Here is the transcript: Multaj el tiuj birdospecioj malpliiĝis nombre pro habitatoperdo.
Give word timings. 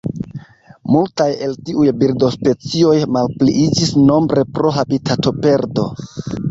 Multaj 0.95 1.27
el 1.47 1.53
tiuj 1.67 1.85
birdospecioj 2.05 2.97
malpliiĝis 3.19 3.95
nombre 4.11 4.47
pro 4.57 4.77
habitatoperdo. 4.81 5.91